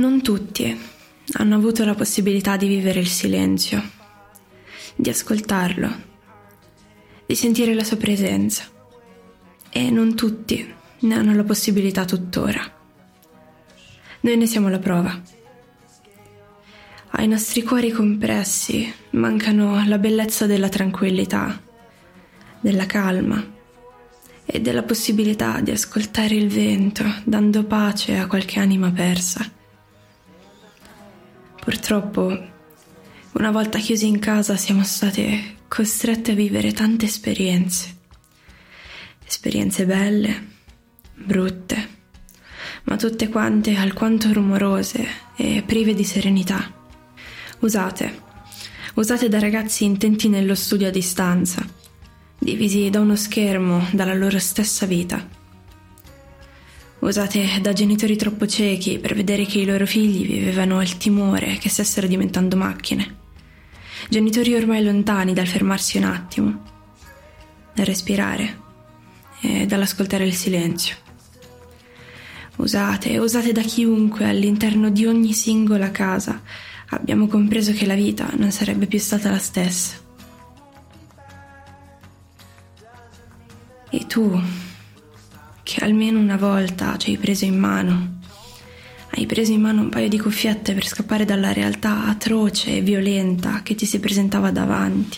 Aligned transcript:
Non 0.00 0.22
tutti 0.22 0.80
hanno 1.34 1.56
avuto 1.56 1.84
la 1.84 1.94
possibilità 1.94 2.56
di 2.56 2.66
vivere 2.66 3.00
il 3.00 3.06
silenzio, 3.06 3.82
di 4.96 5.10
ascoltarlo, 5.10 5.90
di 7.26 7.34
sentire 7.34 7.74
la 7.74 7.84
sua 7.84 7.98
presenza. 7.98 8.64
E 9.68 9.90
non 9.90 10.16
tutti 10.16 10.74
ne 11.00 11.14
hanno 11.14 11.34
la 11.34 11.44
possibilità 11.44 12.06
tuttora. 12.06 12.62
Noi 14.20 14.36
ne 14.38 14.46
siamo 14.46 14.70
la 14.70 14.78
prova. 14.78 15.20
Ai 17.10 17.28
nostri 17.28 17.62
cuori 17.62 17.90
compressi 17.90 18.90
mancano 19.10 19.86
la 19.86 19.98
bellezza 19.98 20.46
della 20.46 20.70
tranquillità, 20.70 21.60
della 22.58 22.86
calma 22.86 23.46
e 24.46 24.60
della 24.62 24.82
possibilità 24.82 25.60
di 25.60 25.72
ascoltare 25.72 26.36
il 26.36 26.48
vento 26.48 27.04
dando 27.24 27.64
pace 27.64 28.16
a 28.16 28.26
qualche 28.26 28.60
anima 28.60 28.90
persa. 28.90 29.58
Purtroppo, 31.60 32.26
una 33.32 33.50
volta 33.50 33.78
chiusi 33.78 34.06
in 34.06 34.18
casa 34.18 34.56
siamo 34.56 34.82
state 34.82 35.56
costrette 35.68 36.32
a 36.32 36.34
vivere 36.34 36.72
tante 36.72 37.04
esperienze. 37.04 37.98
Esperienze 39.26 39.84
belle, 39.84 40.46
brutte, 41.14 41.88
ma 42.84 42.96
tutte 42.96 43.28
quante 43.28 43.76
alquanto 43.76 44.32
rumorose 44.32 45.06
e 45.36 45.62
prive 45.64 45.92
di 45.92 46.02
serenità. 46.02 46.72
Usate, 47.58 48.22
usate 48.94 49.28
da 49.28 49.38
ragazzi 49.38 49.84
intenti 49.84 50.30
nello 50.30 50.54
studio 50.54 50.88
a 50.88 50.90
distanza, 50.90 51.62
divisi 52.38 52.88
da 52.88 53.00
uno 53.00 53.16
schermo 53.16 53.86
dalla 53.92 54.14
loro 54.14 54.38
stessa 54.38 54.86
vita 54.86 55.38
usate 57.00 57.60
da 57.60 57.72
genitori 57.72 58.16
troppo 58.16 58.46
ciechi 58.46 58.98
per 58.98 59.14
vedere 59.14 59.44
che 59.44 59.58
i 59.60 59.64
loro 59.64 59.86
figli 59.86 60.26
vivevano 60.26 60.80
il 60.82 60.96
timore 60.96 61.56
che 61.58 61.68
stessero 61.68 62.06
diventando 62.06 62.56
macchine. 62.56 63.18
Genitori 64.08 64.54
ormai 64.54 64.82
lontani 64.82 65.32
dal 65.32 65.46
fermarsi 65.46 65.98
un 65.98 66.04
attimo, 66.04 66.62
dal 67.74 67.86
respirare 67.86 68.58
e 69.40 69.66
dall'ascoltare 69.66 70.24
il 70.24 70.34
silenzio. 70.34 70.96
Usate, 72.56 73.18
usate 73.18 73.52
da 73.52 73.62
chiunque 73.62 74.26
all'interno 74.26 74.90
di 74.90 75.06
ogni 75.06 75.32
singola 75.32 75.90
casa 75.90 76.42
abbiamo 76.90 77.26
compreso 77.26 77.72
che 77.72 77.86
la 77.86 77.94
vita 77.94 78.30
non 78.36 78.50
sarebbe 78.50 78.86
più 78.86 78.98
stata 78.98 79.30
la 79.30 79.38
stessa. 79.38 79.96
E 83.90 84.06
tu, 84.06 84.40
che 85.80 85.86
almeno 85.86 86.18
una 86.18 86.36
volta 86.36 86.98
ci 86.98 87.08
hai 87.08 87.16
preso 87.16 87.46
in 87.46 87.58
mano. 87.58 88.18
Hai 89.12 89.24
preso 89.24 89.52
in 89.52 89.62
mano 89.62 89.80
un 89.80 89.88
paio 89.88 90.10
di 90.10 90.18
cuffiette 90.18 90.74
per 90.74 90.86
scappare 90.86 91.24
dalla 91.24 91.54
realtà 91.54 92.04
atroce 92.04 92.76
e 92.76 92.80
violenta 92.82 93.62
che 93.62 93.74
ti 93.74 93.86
si 93.86 93.98
presentava 93.98 94.50
davanti. 94.50 95.16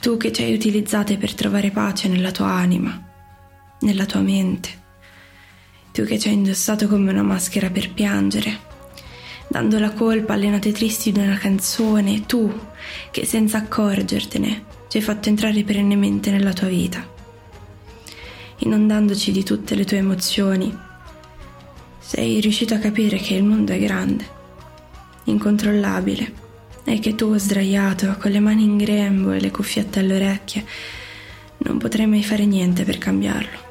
Tu 0.00 0.16
che 0.16 0.32
ci 0.32 0.44
hai 0.44 0.54
utilizzate 0.54 1.16
per 1.16 1.34
trovare 1.34 1.72
pace 1.72 2.06
nella 2.06 2.30
tua 2.30 2.46
anima, 2.46 2.96
nella 3.80 4.06
tua 4.06 4.20
mente. 4.20 4.68
Tu 5.90 6.04
che 6.04 6.16
ci 6.20 6.28
hai 6.28 6.34
indossato 6.34 6.86
come 6.86 7.10
una 7.10 7.24
maschera 7.24 7.70
per 7.70 7.92
piangere, 7.92 8.56
dando 9.48 9.80
la 9.80 9.90
colpa 9.90 10.34
alle 10.34 10.48
note 10.48 10.70
tristi 10.70 11.10
di 11.10 11.18
una 11.18 11.38
canzone, 11.38 12.24
tu 12.24 12.56
che 13.10 13.26
senza 13.26 13.58
accorgertene 13.58 14.64
ci 14.86 14.98
hai 14.98 15.02
fatto 15.02 15.28
entrare 15.28 15.64
perennemente 15.64 16.30
nella 16.30 16.52
tua 16.52 16.68
vita 16.68 17.18
inondandoci 18.60 19.32
di 19.32 19.42
tutte 19.42 19.74
le 19.74 19.84
tue 19.84 19.98
emozioni. 19.98 20.76
Sei 21.98 22.40
riuscito 22.40 22.74
a 22.74 22.78
capire 22.78 23.18
che 23.18 23.34
il 23.34 23.44
mondo 23.44 23.72
è 23.72 23.78
grande, 23.78 24.26
incontrollabile, 25.24 26.32
e 26.84 26.98
che 26.98 27.14
tu, 27.14 27.36
sdraiato, 27.36 28.16
con 28.18 28.30
le 28.30 28.40
mani 28.40 28.64
in 28.64 28.76
grembo 28.76 29.32
e 29.32 29.40
le 29.40 29.50
cuffiette 29.50 30.00
alle 30.00 30.16
orecchie, 30.16 30.64
non 31.58 31.78
potrai 31.78 32.06
mai 32.06 32.24
fare 32.24 32.46
niente 32.46 32.84
per 32.84 32.98
cambiarlo. 32.98 33.69